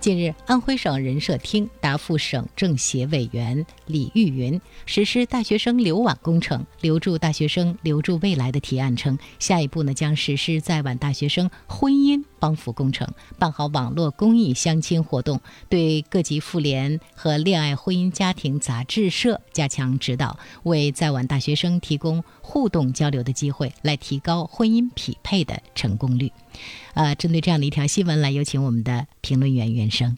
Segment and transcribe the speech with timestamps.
[0.00, 13.06] 近日，安徽省人社厅答复省政协委员李玉云实施大学生留网工程，留住大学生、留住未来的提案称，下一步呢将实施在晚大学生婚姻帮扶工程，
[13.38, 26.32] 办好网络公益相亲活动，对各级妇联和恋爱婚姻家庭杂志社加强指导，为在晚大学生提供互动交流的机会，来提高婚姻匹配的成功率。
[26.94, 30.16] 呃，针对这样的一条新闻，来有请我们的评论员袁生。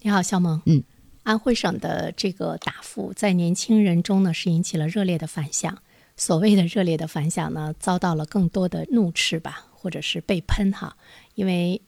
[0.00, 0.62] 你好，肖萌。
[0.66, 0.82] 嗯，
[1.24, 5.76] 安徽省的这个答复在年轻人中呢是引起了热烈的反响。
[6.16, 10.96] 所谓的热烈的反响呢，遭到了更多的怒斥吧，或者是被喷哈，
[11.34, 11.82] 因为。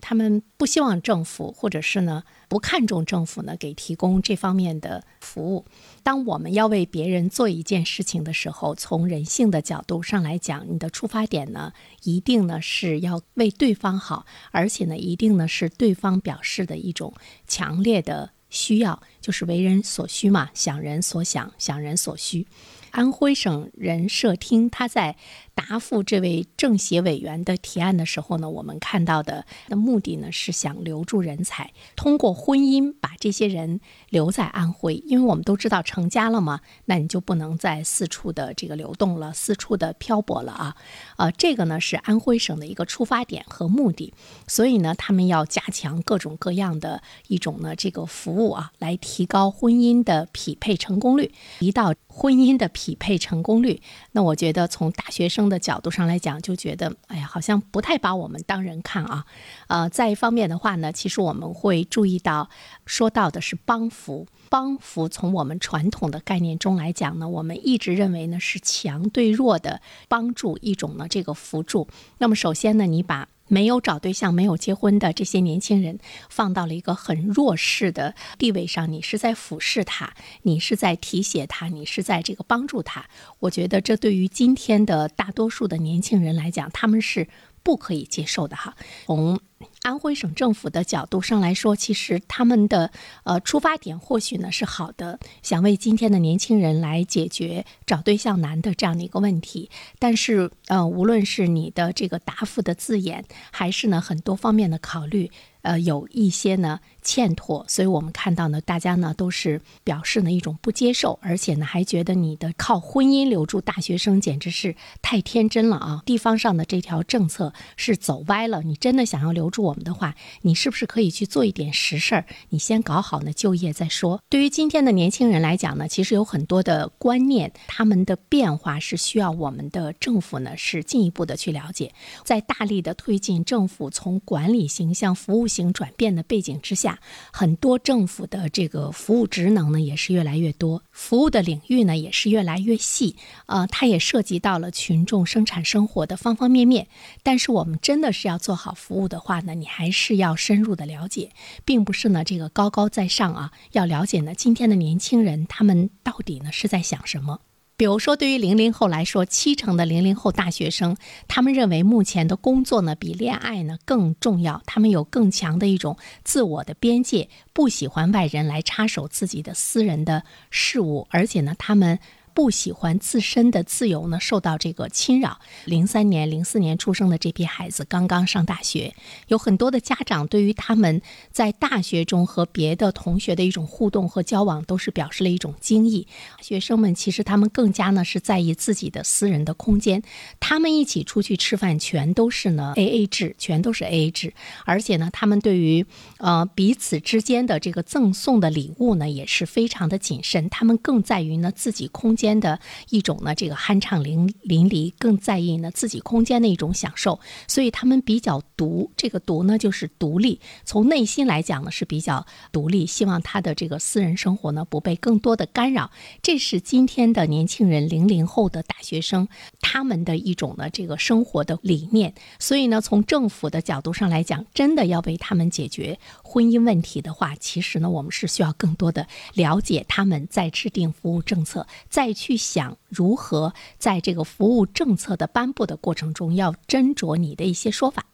[0.00, 5.64] 他们不希望政府，或者是呢不看重政府呢给提供这方面的服务。
[6.02, 11.72] 当我们要为别人做一件事情的时候，从人性的角度上来讲，你的出发点呢
[12.04, 17.12] 一定呢是要为对方好，而且呢一定呢是对方表示的一种
[17.46, 22.46] 强烈的需要，就是为人所需嘛，想人所想，想人所需。
[22.90, 25.16] 安徽省人社厅他在
[25.54, 40.76] 答复这位政协委员的提案的时候呢，我们看到的的目的呢是想留住人才，通过婚姻把这些人留在安徽，因为我们都知道成家了嘛， 那你就不能再四处的这个流动了，四处的漂泊了啊，
[41.16, 44.14] 呃，这个呢是安徽省的一个出发点和目的，
[44.46, 51.32] 所以呢，他们要加强各种各样的一种呢这个服务啊，来提高婚姻的匹配成功率。
[51.58, 59.24] 一到婚姻的匹配成功率，那我觉得从大学生的角度上来讲，就觉得哎呀，好像不太把我们当人看啊。
[59.66, 62.48] 呃，再一方面的话呢，其实我们会注意到，
[62.86, 71.88] 说到的是帮扶，帮扶从我们传统的概念中来讲呢，我们一直认为呢是强对弱的帮助一种呢这个辅助。
[72.18, 83.06] 那么首先呢，你把没有找对象、没有结婚的这些年轻人，放到了一个很弱势的地位上，你是在俯视他，你是在提携他，你是在这个帮助他。
[83.40, 87.28] 我觉得这对于今天的大多数的年轻人来讲，他们是
[87.62, 88.76] 不可以接受的哈。
[89.06, 89.40] 从
[89.88, 92.90] 安徽省政府的角度上来说，其实他们的
[93.24, 99.70] 呃出发点或许呢是好的，想为今天的年轻人来解决找对象难的这样的一个问题。
[99.98, 105.30] 但是呃，无论是你的这个答复的字眼，还是呢很多方面的考虑。
[105.68, 116.02] 呃，有一些呢欠妥，所以我们看到呢，大家呢都是表示呢一种不接受，而且呢还觉得你的靠婚姻留住大学生简直是太天真了啊！
[116.06, 118.62] 地方上的这条政策是走歪了。
[118.62, 122.24] 你真的想要留住我们的话，你是不是可以去做一点实事儿？
[122.48, 124.22] 你先搞好呢就业再说。
[124.30, 131.92] 对于今天的年轻人来讲呢，其实有很多的观念，他们的变化是需要我们的政府呢是进一步的去了解，
[132.24, 135.46] 在大力的推进政府从管理型向服务。
[135.57, 136.98] 型转变的背景之下，
[137.32, 146.86] 很多政府的这个服务职能呢也是越来越多，服务的领域呢也是越来越细，呃，它也涉及到了群众生产生活的方方面面。
[147.22, 151.30] 但是我们真的是要做好服务的话呢，你还是要深入的了解，
[151.64, 157.40] 并不是呢这个高高在上啊，要了解呢今天的年轻人他们到底呢是在想什么。
[157.78, 160.96] 比如说，对于零零后来说，七成的零零后大学生，
[161.28, 172.00] 他们认为目前的工作呢比恋爱呢更重要，他们有更强的一种自我的边界，不喜欢外人来插手自己的私人的事物，而且呢，他们。
[172.38, 175.40] 不喜欢自身的自由呢受到这个侵扰。
[175.64, 178.94] 零三年、零四年出生的这批孩子刚刚上大学，
[179.26, 181.02] 有很多的家长对于他们
[181.32, 186.06] 在大学中和别的同学的一种互动和交往，都是表示了一种惊异。
[186.40, 190.04] 学生们其实他们更加呢是在意自己的私人的空间。
[190.38, 194.32] 他们一起出去吃饭，全都是呢 A A 制，全都是 A A 制。
[194.64, 195.84] 而且呢，他们对于
[196.18, 200.48] 呃彼此之间的这个赠送的礼物呢，也是非常的谨慎。
[200.48, 202.27] 他们更在于呢自己空间。
[202.28, 202.60] 间的
[202.90, 208.90] 一种呢，这个酣畅淋淋漓，更在意呢自己空间的一种享受，所以他们比较独。
[208.96, 215.90] 这个独呢，就是独立，从内心来讲呢是比较独立，希望他的这个私人生活呢不被更多的干扰。
[216.20, 219.28] 这是今天的年轻人，零零后的大学生
[219.60, 222.12] 他们的一种呢这个生活的理念。
[222.38, 238.06] 所以呢，从政府的角度上来讲，真的要为他们解决婚姻问题的话，其实呢，我们是需要更多的了解他们，在制定服务政策，在去想如何在这个服务政策的颁布的过程中，要斟酌你的一些说法。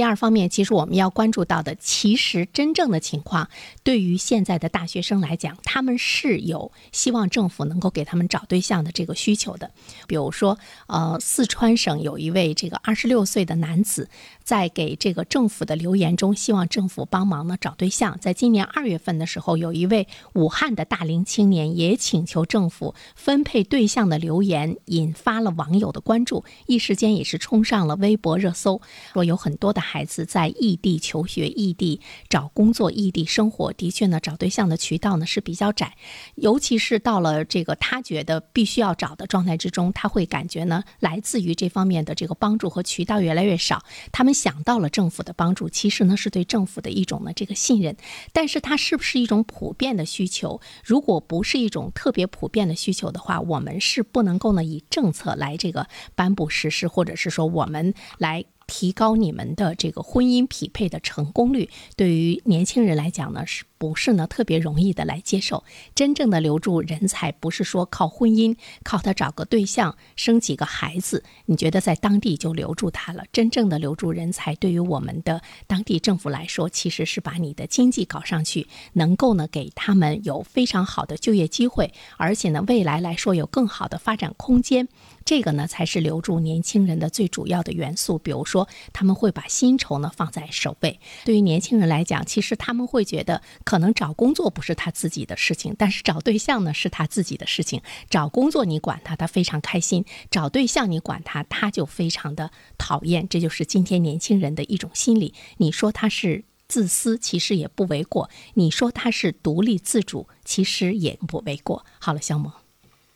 [0.00, 3.50] 第二方面，其实我们要关注到的，其实真正的情况，
[3.82, 9.70] 对于现在的大学生来讲，他们是有希望政府能够给他们找对象的这个需求的。
[10.06, 14.08] 比如说，呃，四川省有一位这个二十六岁的男子，
[14.42, 18.18] 在给这个政府的留言中，希望政府帮忙呢找对象。
[18.18, 28.80] 在今年二月份的时候，有一位武汉的大龄青年也请求政府分配对象的留言，引发了网友的关注，一时间也是冲上了微博热搜，
[29.12, 29.82] 说有很多的。
[29.90, 35.96] 孩子在异地求学、异地找工作、异地生活，的确呢，找对象的渠道呢是比较窄，
[36.36, 43.82] 尤其是到了这个他觉得必须要找的状态之中，他会感觉呢，来自于这方面的这个帮助和渠道越来越少。
[44.12, 47.96] 他们想到了政府的帮助，其实呢是对政府的一种呢这个信任，
[48.32, 50.60] 但是它是不是一种普遍的需求？
[50.84, 58.44] 如果不是一种特别普遍的需求的话，我们是不能够呢以政策来这个颁布实施，或者是说我们来。
[58.70, 63.64] 提高你们的这个婚姻匹配的成功率，对于年轻人来讲呢是。
[63.80, 65.64] 不是呢，特别容易的来接受。
[65.94, 68.54] 真正的留住人才，不是说靠婚姻，
[68.84, 73.24] 靠他找个对象，生几个孩子，你觉得在当地就留住他了？
[73.32, 84.86] 真正的留住人才，对于我们的当地政府来说，其实是把你的经济搞上去，能够呢给他们有非常好的就业机会，而且呢未来来说有更好的发展空间。
[85.24, 88.18] 这个呢才是留住年轻人的最主要的元素。
[88.18, 91.00] 比如说，他们会把薪酬呢放在首位。
[91.24, 93.40] 对于年轻人来讲，其实他们会觉得。
[93.70, 97.80] 可能找工作不是他自己的事情，但是找对象呢是他自己的事情。
[98.08, 103.28] 找工作你管他，他非常开心；找对象你管他，他就非常的讨厌。
[103.28, 105.34] 这就是今天年轻人的一种心理。
[105.58, 111.86] 你说他是自私，其实也不为过；你说他是独立自主，其实也不为过。
[112.00, 112.52] 好了，肖萌，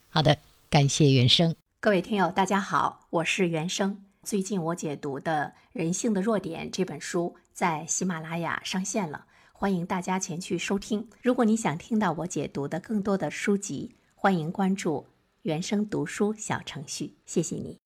[0.09, 0.39] 好的，
[0.71, 1.57] 感谢原生。
[1.81, 4.05] 各位听友，大家好，我是原生。
[4.23, 9.25] 最近我解读的《人性的弱点》这本书在喜马拉雅上线了。
[9.57, 11.09] 欢迎大家前去收听。
[11.23, 15.07] 如果你想听到我解读的更多的书籍，欢迎关注
[15.43, 17.15] 原声读书小程序。
[17.25, 17.84] 谢谢你。